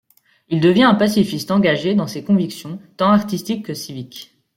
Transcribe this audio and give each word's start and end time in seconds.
Il 0.49 0.61
devient 0.61 0.81
un 0.85 0.95
pacifiste 0.95 1.51
engagé 1.51 1.93
dans 1.93 2.07
ses 2.07 2.23
convictions 2.23 2.79
tant 2.97 3.11
artistiques 3.11 3.63
que 3.67 3.75
civiques. 3.75 4.35